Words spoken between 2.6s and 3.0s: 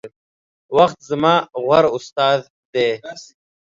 دے